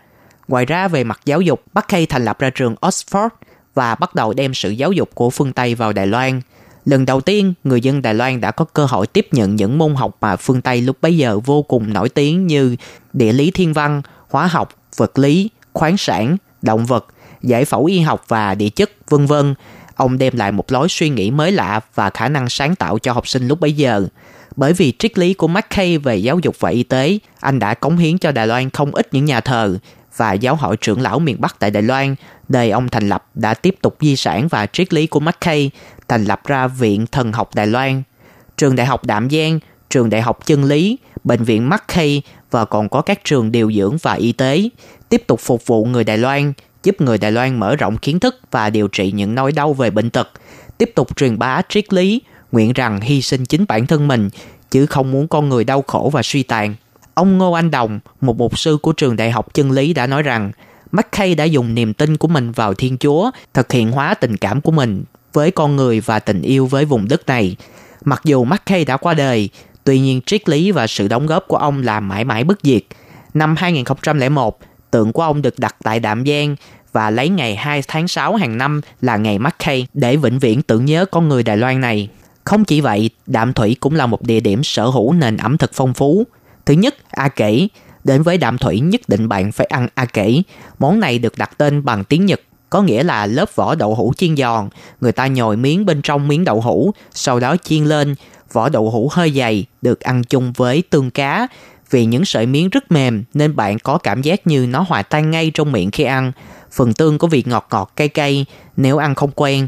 Ngoài 0.48 0.66
ra 0.66 0.88
về 0.88 1.04
mặt 1.04 1.20
giáo 1.24 1.40
dục, 1.40 1.62
MacKay 1.74 2.06
thành 2.06 2.24
lập 2.24 2.38
ra 2.38 2.50
trường 2.50 2.74
Oxford 2.74 3.28
và 3.74 3.94
bắt 3.94 4.14
đầu 4.14 4.32
đem 4.32 4.54
sự 4.54 4.70
giáo 4.70 4.92
dục 4.92 5.10
của 5.14 5.30
phương 5.30 5.52
Tây 5.52 5.74
vào 5.74 5.92
Đài 5.92 6.06
Loan. 6.06 6.40
Lần 6.84 7.06
đầu 7.06 7.20
tiên, 7.20 7.54
người 7.64 7.80
dân 7.80 8.02
Đài 8.02 8.14
Loan 8.14 8.40
đã 8.40 8.50
có 8.50 8.64
cơ 8.64 8.86
hội 8.86 9.06
tiếp 9.06 9.28
nhận 9.32 9.56
những 9.56 9.78
môn 9.78 9.94
học 9.94 10.16
mà 10.20 10.36
phương 10.36 10.62
Tây 10.62 10.80
lúc 10.80 10.96
bấy 11.00 11.16
giờ 11.16 11.38
vô 11.38 11.62
cùng 11.62 11.92
nổi 11.92 12.08
tiếng 12.08 12.46
như 12.46 12.76
địa 13.12 13.32
lý 13.32 13.50
thiên 13.50 13.72
văn, 13.72 14.02
hóa 14.30 14.46
học, 14.46 14.74
vật 14.96 15.18
lý, 15.18 15.50
khoáng 15.72 15.96
sản, 15.96 16.36
động 16.62 16.86
vật, 16.86 17.06
giải 17.42 17.64
phẫu 17.64 17.84
y 17.84 18.00
học 18.00 18.24
và 18.28 18.54
địa 18.54 18.68
chất, 18.68 18.90
vân 19.08 19.26
vân. 19.26 19.54
Ông 19.94 20.18
đem 20.18 20.36
lại 20.36 20.52
một 20.52 20.72
lối 20.72 20.88
suy 20.88 21.08
nghĩ 21.08 21.30
mới 21.30 21.52
lạ 21.52 21.80
và 21.94 22.10
khả 22.10 22.28
năng 22.28 22.48
sáng 22.48 22.76
tạo 22.76 22.98
cho 22.98 23.12
học 23.12 23.28
sinh 23.28 23.48
lúc 23.48 23.60
bấy 23.60 23.72
giờ. 23.72 24.06
Bởi 24.56 24.72
vì 24.72 24.92
triết 24.98 25.18
lý 25.18 25.34
của 25.34 25.48
Mackay 25.48 25.98
về 25.98 26.16
giáo 26.16 26.38
dục 26.38 26.56
và 26.58 26.70
y 26.70 26.82
tế, 26.82 27.18
anh 27.40 27.58
đã 27.58 27.74
cống 27.74 27.96
hiến 27.96 28.18
cho 28.18 28.32
Đài 28.32 28.46
Loan 28.46 28.70
không 28.70 28.94
ít 28.94 29.08
những 29.12 29.24
nhà 29.24 29.40
thờ 29.40 29.78
và 30.16 30.32
giáo 30.32 30.54
hội 30.54 30.76
trưởng 30.76 31.00
lão 31.00 31.18
miền 31.18 31.40
Bắc 31.40 31.58
tại 31.58 31.70
Đài 31.70 31.82
Loan, 31.82 32.14
nơi 32.48 32.70
ông 32.70 32.88
thành 32.88 33.08
lập 33.08 33.26
đã 33.34 33.54
tiếp 33.54 33.74
tục 33.82 33.96
di 34.00 34.16
sản 34.16 34.48
và 34.48 34.66
triết 34.66 34.94
lý 34.94 35.06
của 35.06 35.20
Mackay, 35.20 35.70
thành 36.08 36.24
lập 36.24 36.40
ra 36.46 36.66
Viện 36.66 37.06
Thần 37.06 37.32
học 37.32 37.50
Đài 37.54 37.66
Loan, 37.66 38.02
trường 38.56 38.76
đại 38.76 38.86
học 38.86 39.04
Đạm 39.04 39.30
Giang, 39.30 39.58
trường 39.90 40.10
đại 40.10 40.22
học 40.22 40.46
Chân 40.46 40.64
Lý, 40.64 40.98
bệnh 41.24 41.44
viện 41.44 41.68
Mackay 41.68 42.22
và 42.50 42.64
còn 42.64 42.88
có 42.88 43.02
các 43.02 43.24
trường 43.24 43.52
điều 43.52 43.72
dưỡng 43.72 43.96
và 44.02 44.12
y 44.12 44.32
tế, 44.32 44.68
tiếp 45.08 45.22
tục 45.26 45.40
phục 45.40 45.66
vụ 45.66 45.84
người 45.84 46.04
Đài 46.04 46.18
Loan, 46.18 46.52
giúp 46.82 47.00
người 47.00 47.18
Đài 47.18 47.32
Loan 47.32 47.60
mở 47.60 47.76
rộng 47.76 47.98
kiến 47.98 48.20
thức 48.20 48.40
và 48.50 48.70
điều 48.70 48.88
trị 48.88 49.12
những 49.12 49.34
nỗi 49.34 49.52
đau 49.52 49.72
về 49.72 49.90
bệnh 49.90 50.10
tật, 50.10 50.30
tiếp 50.78 50.92
tục 50.94 51.16
truyền 51.16 51.38
bá 51.38 51.62
triết 51.68 51.92
lý, 51.92 52.20
nguyện 52.52 52.72
rằng 52.72 53.00
hy 53.00 53.22
sinh 53.22 53.44
chính 53.44 53.64
bản 53.68 53.86
thân 53.86 54.08
mình 54.08 54.30
chứ 54.70 54.86
không 54.86 55.10
muốn 55.10 55.28
con 55.28 55.48
người 55.48 55.64
đau 55.64 55.84
khổ 55.86 56.10
và 56.12 56.22
suy 56.22 56.42
tàn. 56.42 56.74
Ông 57.14 57.38
Ngô 57.38 57.52
Anh 57.52 57.70
Đồng, 57.70 58.00
một 58.20 58.38
mục 58.38 58.58
sư 58.58 58.78
của 58.82 58.92
trường 58.92 59.16
đại 59.16 59.30
học 59.30 59.54
chân 59.54 59.70
lý 59.70 59.94
đã 59.94 60.06
nói 60.06 60.22
rằng 60.22 60.52
McKay 60.92 61.34
đã 61.34 61.44
dùng 61.44 61.74
niềm 61.74 61.94
tin 61.94 62.16
của 62.16 62.28
mình 62.28 62.52
vào 62.52 62.74
Thiên 62.74 62.98
Chúa, 62.98 63.30
thực 63.54 63.72
hiện 63.72 63.92
hóa 63.92 64.14
tình 64.14 64.36
cảm 64.36 64.60
của 64.60 64.72
mình 64.72 65.04
với 65.32 65.50
con 65.50 65.76
người 65.76 66.00
và 66.00 66.18
tình 66.18 66.42
yêu 66.42 66.66
với 66.66 66.84
vùng 66.84 67.08
đất 67.08 67.26
này. 67.26 67.56
Mặc 68.04 68.20
dù 68.24 68.44
McKay 68.44 68.84
đã 68.84 68.96
qua 68.96 69.14
đời, 69.14 69.48
tuy 69.84 70.00
nhiên 70.00 70.20
triết 70.26 70.48
lý 70.48 70.72
và 70.72 70.86
sự 70.86 71.08
đóng 71.08 71.26
góp 71.26 71.48
của 71.48 71.56
ông 71.56 71.82
là 71.82 72.00
mãi 72.00 72.24
mãi 72.24 72.44
bất 72.44 72.58
diệt. 72.62 72.82
Năm 73.34 73.56
2001, 73.58 74.58
tượng 74.90 75.12
của 75.12 75.22
ông 75.22 75.42
được 75.42 75.58
đặt 75.58 75.76
tại 75.82 76.00
Đạm 76.00 76.24
Giang 76.26 76.56
và 76.92 77.10
lấy 77.10 77.28
ngày 77.28 77.56
2 77.56 77.82
tháng 77.88 78.08
6 78.08 78.36
hàng 78.36 78.58
năm 78.58 78.80
là 79.00 79.16
ngày 79.16 79.38
Mackay 79.38 79.86
để 79.94 80.16
vĩnh 80.16 80.38
viễn 80.38 80.62
tưởng 80.62 80.84
nhớ 80.84 81.04
con 81.04 81.28
người 81.28 81.42
Đài 81.42 81.56
Loan 81.56 81.80
này. 81.80 82.08
Không 82.44 82.64
chỉ 82.64 82.80
vậy, 82.80 83.10
Đạm 83.26 83.52
Thủy 83.52 83.76
cũng 83.80 83.94
là 83.94 84.06
một 84.06 84.22
địa 84.22 84.40
điểm 84.40 84.64
sở 84.64 84.86
hữu 84.86 85.12
nền 85.12 85.36
ẩm 85.36 85.58
thực 85.58 85.70
phong 85.74 85.94
phú. 85.94 86.24
Thứ 86.66 86.74
nhất, 86.74 86.94
A 87.10 87.28
Kể. 87.28 87.68
Đến 88.04 88.22
với 88.22 88.38
Đạm 88.38 88.58
Thủy 88.58 88.80
nhất 88.80 89.00
định 89.08 89.28
bạn 89.28 89.52
phải 89.52 89.66
ăn 89.66 89.88
A 89.94 90.04
Kể. 90.04 90.42
Món 90.78 91.00
này 91.00 91.18
được 91.18 91.38
đặt 91.38 91.58
tên 91.58 91.84
bằng 91.84 92.04
tiếng 92.04 92.26
Nhật 92.26 92.40
có 92.70 92.82
nghĩa 92.82 93.02
là 93.02 93.26
lớp 93.26 93.56
vỏ 93.56 93.74
đậu 93.74 93.94
hũ 93.94 94.12
chiên 94.16 94.36
giòn. 94.36 94.68
Người 95.00 95.12
ta 95.12 95.26
nhồi 95.26 95.56
miếng 95.56 95.86
bên 95.86 96.02
trong 96.02 96.28
miếng 96.28 96.44
đậu 96.44 96.60
hũ, 96.60 96.92
sau 97.10 97.40
đó 97.40 97.56
chiên 97.64 97.84
lên. 97.84 98.14
Vỏ 98.52 98.68
đậu 98.68 98.90
hũ 98.90 99.08
hơi 99.12 99.32
dày, 99.32 99.66
được 99.82 100.00
ăn 100.00 100.24
chung 100.24 100.52
với 100.56 100.82
tương 100.90 101.10
cá. 101.10 101.46
Vì 101.90 102.04
những 102.04 102.24
sợi 102.24 102.46
miếng 102.46 102.68
rất 102.68 102.92
mềm 102.92 103.24
nên 103.34 103.56
bạn 103.56 103.78
có 103.78 103.98
cảm 103.98 104.22
giác 104.22 104.46
như 104.46 104.66
nó 104.66 104.84
hòa 104.88 105.02
tan 105.02 105.30
ngay 105.30 105.50
trong 105.54 105.72
miệng 105.72 105.90
khi 105.90 106.04
ăn. 106.04 106.32
Phần 106.72 106.92
tương 106.92 107.18
có 107.18 107.28
vị 107.28 107.42
ngọt 107.46 107.66
ngọt 107.70 107.92
cay 107.96 108.08
cay, 108.08 108.46
nếu 108.76 108.98
ăn 108.98 109.14
không 109.14 109.30
quen, 109.34 109.66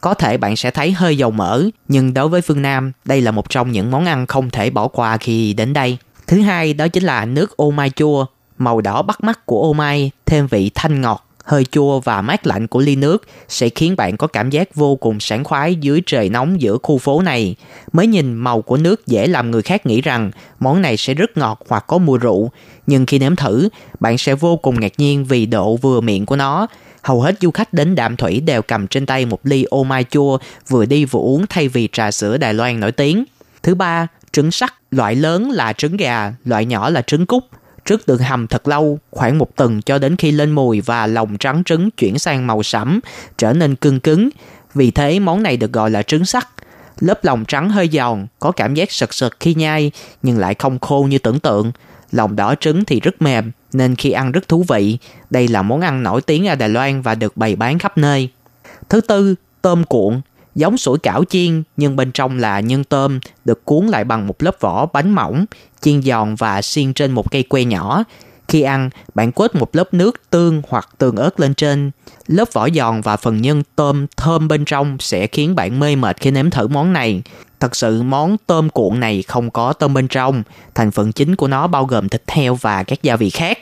có 0.00 0.14
thể 0.14 0.36
bạn 0.36 0.56
sẽ 0.56 0.70
thấy 0.70 0.92
hơi 0.92 1.18
dầu 1.18 1.30
mỡ, 1.30 1.62
nhưng 1.88 2.14
đối 2.14 2.28
với 2.28 2.40
phương 2.40 2.62
Nam, 2.62 2.92
đây 3.04 3.20
là 3.20 3.30
một 3.30 3.50
trong 3.50 3.72
những 3.72 3.90
món 3.90 4.04
ăn 4.04 4.26
không 4.26 4.50
thể 4.50 4.70
bỏ 4.70 4.88
qua 4.88 5.16
khi 5.16 5.52
đến 5.52 5.72
đây. 5.72 5.98
Thứ 6.26 6.40
hai 6.40 6.74
đó 6.74 6.88
chính 6.88 7.02
là 7.02 7.24
nước 7.24 7.56
ô 7.56 7.70
mai 7.70 7.90
chua. 7.90 8.26
Màu 8.58 8.80
đỏ 8.80 9.02
bắt 9.02 9.24
mắt 9.24 9.46
của 9.46 9.62
ô 9.62 9.72
mai 9.72 10.10
thêm 10.26 10.46
vị 10.46 10.70
thanh 10.74 11.00
ngọt 11.00 11.26
hơi 11.46 11.64
chua 11.64 12.00
và 12.00 12.22
mát 12.22 12.46
lạnh 12.46 12.66
của 12.66 12.80
ly 12.80 12.96
nước 12.96 13.22
sẽ 13.48 13.68
khiến 13.68 13.96
bạn 13.96 14.16
có 14.16 14.26
cảm 14.26 14.50
giác 14.50 14.74
vô 14.74 14.96
cùng 14.96 15.20
sảng 15.20 15.44
khoái 15.44 15.74
dưới 15.74 16.02
trời 16.06 16.28
nóng 16.28 16.60
giữa 16.60 16.78
khu 16.82 16.98
phố 16.98 17.22
này. 17.22 17.56
Mới 17.92 18.06
nhìn 18.06 18.34
màu 18.34 18.62
của 18.62 18.76
nước 18.76 19.06
dễ 19.06 19.26
làm 19.26 19.50
người 19.50 19.62
khác 19.62 19.86
nghĩ 19.86 20.00
rằng 20.00 20.30
món 20.60 20.82
này 20.82 20.96
sẽ 20.96 21.14
rất 21.14 21.36
ngọt 21.36 21.60
hoặc 21.68 21.84
có 21.86 21.98
mùi 21.98 22.18
rượu, 22.18 22.50
nhưng 22.86 23.06
khi 23.06 23.18
nếm 23.18 23.36
thử, 23.36 23.68
bạn 24.00 24.18
sẽ 24.18 24.34
vô 24.34 24.56
cùng 24.56 24.80
ngạc 24.80 24.92
nhiên 24.98 25.24
vì 25.24 25.46
độ 25.46 25.76
vừa 25.76 26.00
miệng 26.00 26.26
của 26.26 26.36
nó. 26.36 26.66
Hầu 27.02 27.20
hết 27.22 27.34
du 27.40 27.50
khách 27.50 27.72
đến 27.72 27.94
Đạm 27.94 28.16
Thủy 28.16 28.40
đều 28.40 28.62
cầm 28.62 28.86
trên 28.86 29.06
tay 29.06 29.26
một 29.26 29.40
ly 29.42 29.64
ô 29.64 29.84
mai 29.84 30.04
chua 30.04 30.38
vừa 30.68 30.86
đi 30.86 31.04
vừa 31.04 31.20
uống 31.20 31.46
thay 31.48 31.68
vì 31.68 31.88
trà 31.92 32.10
sữa 32.10 32.36
Đài 32.36 32.54
Loan 32.54 32.80
nổi 32.80 32.92
tiếng. 32.92 33.24
Thứ 33.62 33.74
ba, 33.74 34.06
trứng 34.32 34.50
sắt, 34.50 34.72
loại 34.90 35.14
lớn 35.14 35.50
là 35.50 35.72
trứng 35.72 35.96
gà, 35.96 36.32
loại 36.44 36.64
nhỏ 36.64 36.90
là 36.90 37.02
trứng 37.02 37.26
cút. 37.26 37.44
Trước 37.86 38.06
đường 38.06 38.18
hầm 38.18 38.46
thật 38.46 38.68
lâu, 38.68 38.98
khoảng 39.10 39.38
một 39.38 39.56
tuần 39.56 39.82
cho 39.82 39.98
đến 39.98 40.16
khi 40.16 40.30
lên 40.30 40.50
mùi 40.50 40.80
và 40.80 41.06
lòng 41.06 41.38
trắng 41.38 41.64
trứng 41.64 41.90
chuyển 41.90 42.18
sang 42.18 42.46
màu 42.46 42.62
sẫm, 42.62 43.00
trở 43.38 43.52
nên 43.52 43.74
cưng 43.74 44.00
cứng. 44.00 44.28
Vì 44.74 44.90
thế 44.90 45.20
món 45.20 45.42
này 45.42 45.56
được 45.56 45.72
gọi 45.72 45.90
là 45.90 46.02
trứng 46.02 46.24
sắt. 46.24 46.48
Lớp 47.00 47.24
lòng 47.24 47.44
trắng 47.48 47.70
hơi 47.70 47.88
giòn, 47.92 48.26
có 48.38 48.50
cảm 48.50 48.74
giác 48.74 48.92
sật 48.92 49.14
sật 49.14 49.40
khi 49.40 49.54
nhai, 49.54 49.90
nhưng 50.22 50.38
lại 50.38 50.54
không 50.58 50.78
khô 50.78 51.06
như 51.10 51.18
tưởng 51.18 51.40
tượng. 51.40 51.72
Lòng 52.12 52.36
đỏ 52.36 52.54
trứng 52.60 52.84
thì 52.84 53.00
rất 53.00 53.22
mềm, 53.22 53.50
nên 53.72 53.94
khi 53.96 54.10
ăn 54.10 54.32
rất 54.32 54.48
thú 54.48 54.64
vị. 54.68 54.98
Đây 55.30 55.48
là 55.48 55.62
món 55.62 55.80
ăn 55.80 56.02
nổi 56.02 56.20
tiếng 56.20 56.46
ở 56.46 56.54
Đài 56.54 56.68
Loan 56.68 57.02
và 57.02 57.14
được 57.14 57.36
bày 57.36 57.56
bán 57.56 57.78
khắp 57.78 57.98
nơi. 57.98 58.30
Thứ 58.88 59.00
tư, 59.00 59.34
tôm 59.62 59.84
cuộn 59.84 60.20
giống 60.56 60.78
sủi 60.78 60.98
cảo 60.98 61.24
chiên 61.24 61.62
nhưng 61.76 61.96
bên 61.96 62.12
trong 62.12 62.38
là 62.38 62.60
nhân 62.60 62.84
tôm 62.84 63.20
được 63.44 63.64
cuốn 63.64 63.86
lại 63.86 64.04
bằng 64.04 64.26
một 64.26 64.42
lớp 64.42 64.60
vỏ 64.60 64.86
bánh 64.86 65.14
mỏng, 65.14 65.44
chiên 65.80 66.02
giòn 66.02 66.34
và 66.34 66.62
xiên 66.62 66.94
trên 66.94 67.12
một 67.12 67.30
cây 67.30 67.42
que 67.42 67.64
nhỏ. 67.64 68.04
Khi 68.48 68.62
ăn, 68.62 68.90
bạn 69.14 69.32
quết 69.32 69.54
một 69.54 69.76
lớp 69.76 69.94
nước 69.94 70.22
tương 70.30 70.62
hoặc 70.68 70.88
tương 70.98 71.16
ớt 71.16 71.40
lên 71.40 71.54
trên. 71.54 71.90
Lớp 72.26 72.52
vỏ 72.52 72.68
giòn 72.70 73.00
và 73.00 73.16
phần 73.16 73.42
nhân 73.42 73.62
tôm 73.76 74.06
thơm 74.16 74.48
bên 74.48 74.64
trong 74.64 74.96
sẽ 75.00 75.26
khiến 75.26 75.54
bạn 75.54 75.80
mê 75.80 75.96
mệt 75.96 76.16
khi 76.20 76.30
nếm 76.30 76.50
thử 76.50 76.68
món 76.68 76.92
này. 76.92 77.22
Thật 77.60 77.76
sự 77.76 78.02
món 78.02 78.36
tôm 78.46 78.68
cuộn 78.68 79.00
này 79.00 79.22
không 79.22 79.50
có 79.50 79.72
tôm 79.72 79.94
bên 79.94 80.08
trong, 80.08 80.42
thành 80.74 80.90
phần 80.90 81.12
chính 81.12 81.36
của 81.36 81.48
nó 81.48 81.66
bao 81.66 81.84
gồm 81.84 82.08
thịt 82.08 82.22
heo 82.28 82.54
và 82.54 82.82
các 82.82 83.02
gia 83.02 83.16
vị 83.16 83.30
khác. 83.30 83.58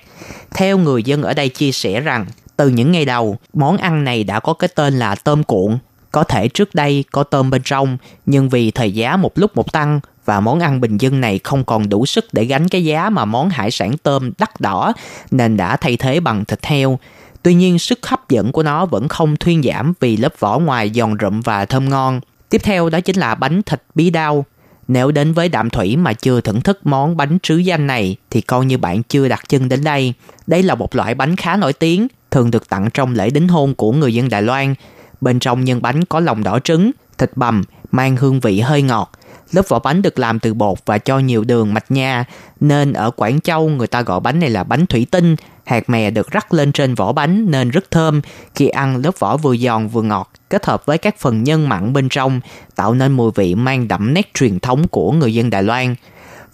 Theo 0.54 0.78
người 0.78 1.02
dân 1.02 1.22
ở 1.22 1.34
đây 1.34 1.48
chia 1.48 1.72
sẻ 1.72 2.00
rằng, 2.00 2.26
từ 2.56 2.68
những 2.68 2.92
ngày 2.92 3.04
đầu, 3.04 3.36
món 3.52 3.76
ăn 3.76 4.04
này 4.04 4.24
đã 4.24 4.40
có 4.40 4.54
cái 4.54 4.68
tên 4.74 4.98
là 4.98 5.14
tôm 5.14 5.42
cuộn 5.42 5.78
có 6.14 6.24
thể 6.24 6.48
trước 6.48 6.74
đây 6.74 7.04
có 7.12 7.22
tôm 7.22 7.50
bên 7.50 7.62
trong, 7.64 7.96
nhưng 8.26 8.48
vì 8.48 8.70
thời 8.70 8.92
giá 8.92 9.16
một 9.16 9.38
lúc 9.38 9.56
một 9.56 9.72
tăng 9.72 10.00
và 10.24 10.40
món 10.40 10.60
ăn 10.60 10.80
bình 10.80 10.98
dân 10.98 11.20
này 11.20 11.40
không 11.44 11.64
còn 11.64 11.88
đủ 11.88 12.06
sức 12.06 12.24
để 12.32 12.44
gánh 12.44 12.68
cái 12.68 12.84
giá 12.84 13.10
mà 13.10 13.24
món 13.24 13.48
hải 13.48 13.70
sản 13.70 13.96
tôm 14.02 14.30
đắt 14.38 14.60
đỏ 14.60 14.92
nên 15.30 15.56
đã 15.56 15.76
thay 15.76 15.96
thế 15.96 16.20
bằng 16.20 16.44
thịt 16.44 16.66
heo. 16.66 16.98
Tuy 17.42 17.54
nhiên 17.54 17.78
sức 17.78 18.06
hấp 18.06 18.28
dẫn 18.28 18.52
của 18.52 18.62
nó 18.62 18.86
vẫn 18.86 19.08
không 19.08 19.36
thuyên 19.36 19.62
giảm 19.62 19.92
vì 20.00 20.16
lớp 20.16 20.32
vỏ 20.38 20.58
ngoài 20.58 20.90
giòn 20.94 21.16
rụm 21.20 21.40
và 21.40 21.64
thơm 21.64 21.88
ngon. 21.88 22.20
Tiếp 22.48 22.60
theo 22.64 22.90
đó 22.90 23.00
chính 23.00 23.16
là 23.16 23.34
bánh 23.34 23.62
thịt 23.62 23.82
bí 23.94 24.10
đao. 24.10 24.44
Nếu 24.88 25.10
đến 25.10 25.32
với 25.32 25.48
Đạm 25.48 25.70
Thủy 25.70 25.96
mà 25.96 26.12
chưa 26.12 26.40
thưởng 26.40 26.60
thức 26.60 26.86
món 26.86 27.16
bánh 27.16 27.38
trứ 27.42 27.56
danh 27.56 27.86
này 27.86 28.16
thì 28.30 28.40
coi 28.40 28.66
như 28.66 28.78
bạn 28.78 29.02
chưa 29.02 29.28
đặt 29.28 29.48
chân 29.48 29.68
đến 29.68 29.84
đây. 29.84 30.14
Đây 30.46 30.62
là 30.62 30.74
một 30.74 30.96
loại 30.96 31.14
bánh 31.14 31.36
khá 31.36 31.56
nổi 31.56 31.72
tiếng, 31.72 32.06
thường 32.30 32.50
được 32.50 32.68
tặng 32.68 32.88
trong 32.94 33.14
lễ 33.14 33.30
đính 33.30 33.48
hôn 33.48 33.74
của 33.74 33.92
người 33.92 34.14
dân 34.14 34.28
Đài 34.28 34.42
Loan 34.42 34.74
Bên 35.20 35.38
trong 35.38 35.64
nhân 35.64 35.82
bánh 35.82 36.04
có 36.04 36.20
lòng 36.20 36.42
đỏ 36.42 36.58
trứng, 36.58 36.90
thịt 37.18 37.30
bằm, 37.36 37.64
mang 37.90 38.16
hương 38.16 38.40
vị 38.40 38.60
hơi 38.60 38.82
ngọt. 38.82 39.10
Lớp 39.52 39.68
vỏ 39.68 39.78
bánh 39.78 40.02
được 40.02 40.18
làm 40.18 40.38
từ 40.38 40.54
bột 40.54 40.78
và 40.86 40.98
cho 40.98 41.18
nhiều 41.18 41.44
đường 41.44 41.74
mạch 41.74 41.90
nha, 41.90 42.24
nên 42.60 42.92
ở 42.92 43.10
Quảng 43.10 43.40
Châu 43.40 43.68
người 43.68 43.86
ta 43.86 44.02
gọi 44.02 44.20
bánh 44.20 44.40
này 44.40 44.50
là 44.50 44.64
bánh 44.64 44.86
thủy 44.86 45.06
tinh. 45.10 45.36
Hạt 45.64 45.90
mè 45.90 46.10
được 46.10 46.30
rắc 46.30 46.54
lên 46.54 46.72
trên 46.72 46.94
vỏ 46.94 47.12
bánh 47.12 47.50
nên 47.50 47.70
rất 47.70 47.90
thơm. 47.90 48.20
Khi 48.54 48.68
ăn 48.68 48.96
lớp 48.96 49.18
vỏ 49.18 49.36
vừa 49.36 49.56
giòn 49.56 49.88
vừa 49.88 50.02
ngọt, 50.02 50.30
kết 50.50 50.66
hợp 50.66 50.86
với 50.86 50.98
các 50.98 51.18
phần 51.18 51.44
nhân 51.44 51.68
mặn 51.68 51.92
bên 51.92 52.08
trong, 52.08 52.40
tạo 52.74 52.94
nên 52.94 53.12
mùi 53.12 53.30
vị 53.34 53.54
mang 53.54 53.88
đậm 53.88 54.14
nét 54.14 54.34
truyền 54.34 54.60
thống 54.60 54.88
của 54.88 55.12
người 55.12 55.34
dân 55.34 55.50
Đài 55.50 55.62
Loan. 55.62 55.94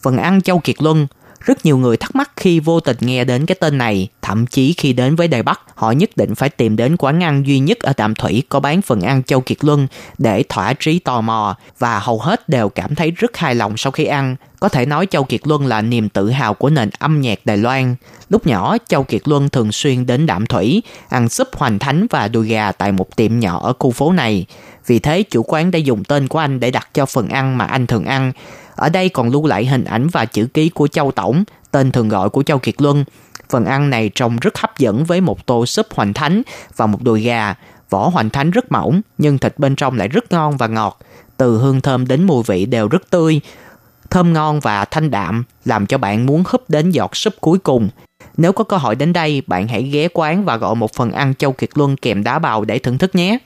Phần 0.02 0.17
ăn 0.17 0.43
Châu 0.43 0.59
Kiệt 0.59 0.83
Luân 0.83 1.07
rất 1.40 1.66
nhiều 1.66 1.78
người 1.78 1.97
thắc 1.97 2.16
mắc 2.16 2.30
khi 2.37 2.61
vô 2.61 2.80
tình 2.80 2.97
nghe 3.00 3.25
đến 3.25 3.47
cái 3.47 3.56
tên 3.61 3.78
này, 3.78 4.09
thậm 4.23 4.47
chí 4.47 4.75
khi 4.76 4.92
đến 4.92 5.16
với 5.16 5.28
Đài 5.28 5.42
Bắc, 5.42 5.61
họ 5.75 5.90
nhất 5.90 6.11
định 6.16 6.35
phải 6.35 6.49
tìm 6.49 6.76
đến 6.76 6.97
quán 6.97 7.23
ăn 7.23 7.47
duy 7.47 7.59
nhất 7.59 7.78
ở 7.78 7.92
Đàm 7.97 8.14
Thủy 8.14 8.42
có 8.49 8.61
bán 8.61 8.82
phần 8.82 9.00
ăn 9.00 9.23
Châu 9.23 9.40
Kiệt 9.40 9.64
Luân 9.64 9.87
để 10.18 10.44
thỏa 10.49 10.73
trí 10.73 10.99
tò 10.99 11.20
mò 11.20 11.56
và 11.78 11.99
hầu 11.99 12.18
hết 12.18 12.49
đều 12.49 12.68
cảm 12.68 12.94
thấy 12.94 13.11
rất 13.11 13.37
hài 13.37 13.54
lòng 13.54 13.76
sau 13.76 13.90
khi 13.90 14.04
ăn. 14.04 14.37
Có 14.61 14.68
thể 14.68 14.87
nói 14.87 15.06
Châu 15.06 15.25
Kiệt 15.25 15.40
Luân 15.44 15.66
là 15.66 15.82
niềm 15.82 16.09
tự 16.09 16.30
hào 16.30 16.54
của 16.54 16.70
nền 16.70 16.90
âm 16.99 17.20
nhạc 17.20 17.38
Đài 17.44 17.56
Loan. 17.56 17.97
Lúc 18.28 18.47
nhỏ, 18.47 18.76
Châu 18.88 19.04
Kiệt 19.04 19.28
Luân 19.28 19.49
thường 19.49 19.73
xuyên 19.73 20.06
đến 20.06 20.26
Đạm 20.26 20.47
Thủy, 20.47 20.82
ăn 21.09 21.28
súp 21.28 21.49
hoành 21.56 21.78
thánh 21.78 22.06
và 22.11 22.28
đùi 22.28 22.49
gà 22.49 22.73
tại 22.73 22.92
một 22.92 23.16
tiệm 23.16 23.40
nhỏ 23.40 23.61
ở 23.62 23.73
khu 23.78 23.90
phố 23.90 24.12
này. 24.12 24.47
Vì 24.87 24.99
thế, 24.99 25.23
chủ 25.23 25.42
quán 25.42 25.70
đã 25.70 25.78
dùng 25.78 26.04
tên 26.04 26.28
của 26.28 26.38
anh 26.38 26.61
để 26.61 26.70
đặt 26.70 26.88
cho 26.94 27.06
phần 27.06 27.28
ăn 27.28 27.59
mà 27.59 27.64
anh 27.64 27.87
thường 27.87 28.04
ăn. 28.04 28.32
Ở 28.80 28.88
đây 28.88 29.08
còn 29.08 29.28
lưu 29.28 29.46
lại 29.46 29.66
hình 29.66 29.84
ảnh 29.84 30.08
và 30.08 30.25
chữ 30.25 30.46
ký 30.46 30.68
của 30.68 30.87
Châu 30.87 31.10
Tổng, 31.10 31.44
tên 31.70 31.92
thường 31.92 32.08
gọi 32.08 32.30
của 32.30 32.42
Châu 32.42 32.58
Kiệt 32.58 32.75
Luân. 32.82 33.04
Phần 33.50 33.64
ăn 33.64 33.90
này 33.90 34.10
trông 34.14 34.37
rất 34.40 34.58
hấp 34.58 34.78
dẫn 34.78 35.04
với 35.04 35.20
một 35.20 35.46
tô 35.46 35.66
súp 35.66 35.87
hoành 35.94 36.12
thánh 36.12 36.42
và 36.76 36.87
một 36.87 37.02
đùi 37.02 37.22
gà. 37.22 37.54
Vỏ 37.90 38.08
hoành 38.08 38.30
thánh 38.30 38.50
rất 38.50 38.72
mỏng, 38.72 39.00
nhưng 39.18 39.38
thịt 39.38 39.58
bên 39.58 39.76
trong 39.76 39.96
lại 39.96 40.08
rất 40.08 40.32
ngon 40.32 40.56
và 40.56 40.66
ngọt. 40.66 40.99
Từ 41.37 41.58
hương 41.58 41.80
thơm 41.80 42.06
đến 42.06 42.25
mùi 42.25 42.42
vị 42.46 42.66
đều 42.66 42.88
rất 42.88 43.10
tươi. 43.10 43.40
Thơm 44.10 44.32
ngon 44.32 44.60
và 44.60 44.84
thanh 44.84 45.10
đạm, 45.10 45.44
làm 45.64 45.87
cho 45.87 45.99
bạn 45.99 46.26
muốn 46.26 46.42
húp 46.46 46.70
đến 46.70 46.90
giọt 46.90 47.16
súp 47.16 47.34
cuối 47.40 47.58
cùng. 47.58 47.88
Nếu 48.37 48.52
có 48.52 48.64
cơ 48.64 48.76
hội 48.76 48.94
đến 48.94 49.12
đây, 49.12 49.42
bạn 49.46 49.68
hãy 49.68 49.82
ghé 49.82 50.08
quán 50.12 50.44
và 50.44 50.56
gọi 50.56 50.75
một 50.75 50.94
phần 50.94 51.12
ăn 51.12 51.34
Châu 51.34 51.52
Kiệt 51.52 51.70
Luân 51.75 51.96
kèm 51.96 52.25
đá 52.25 52.38
bào 52.38 52.64
để 52.64 52.78
thưởng 52.78 52.99
thức 52.99 53.14
nhé. 53.14 53.38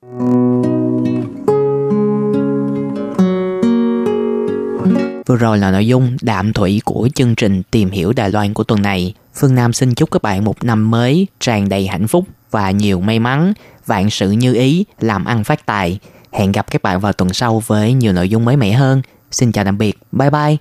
Vừa 5.26 5.36
rồi 5.36 5.58
là 5.58 5.70
nội 5.70 5.86
dung 5.86 6.16
đạm 6.22 6.52
thủy 6.52 6.80
của 6.84 7.08
chương 7.14 7.34
trình 7.34 7.62
Tìm 7.70 7.90
hiểu 7.90 8.12
Đài 8.12 8.30
Loan 8.30 8.54
của 8.54 8.64
tuần 8.64 8.82
này. 8.82 9.14
Phương 9.34 9.54
Nam 9.54 9.72
xin 9.72 9.94
chúc 9.94 10.10
các 10.10 10.22
bạn 10.22 10.44
một 10.44 10.64
năm 10.64 10.90
mới 10.90 11.26
tràn 11.40 11.68
đầy 11.68 11.86
hạnh 11.86 12.08
phúc 12.08 12.24
và 12.50 12.70
nhiều 12.70 13.00
may 13.00 13.18
mắn, 13.18 13.52
vạn 13.86 14.10
sự 14.10 14.30
như 14.30 14.54
ý, 14.54 14.84
làm 15.00 15.24
ăn 15.24 15.44
phát 15.44 15.66
tài. 15.66 15.98
Hẹn 16.32 16.52
gặp 16.52 16.70
các 16.70 16.82
bạn 16.82 17.00
vào 17.00 17.12
tuần 17.12 17.32
sau 17.32 17.62
với 17.66 17.92
nhiều 17.92 18.12
nội 18.12 18.28
dung 18.28 18.44
mới 18.44 18.56
mẻ 18.56 18.72
hơn. 18.72 19.02
Xin 19.30 19.52
chào 19.52 19.64
tạm 19.64 19.78
biệt. 19.78 19.98
Bye 20.12 20.30
bye. 20.30 20.56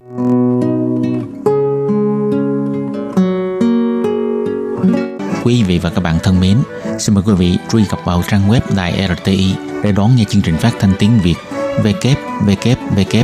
Quý 5.43 5.63
vị 5.63 5.77
và 5.77 5.89
các 5.89 6.01
bạn 6.01 6.17
thân 6.23 6.39
mến, 6.39 6.57
xin 6.99 7.15
mời 7.15 7.23
quý 7.27 7.33
vị 7.33 7.57
truy 7.71 7.85
cập 7.89 7.99
vào 8.05 8.23
trang 8.29 8.49
web 8.49 8.61
Đài 8.75 9.09
RTI 9.17 9.55
để 9.83 9.91
đón 9.91 10.15
nghe 10.15 10.23
chương 10.29 10.41
trình 10.41 10.57
phát 10.57 10.71
thanh 10.79 10.93
tiếng 10.99 11.19
Việt 11.23 11.35
www 11.83 13.23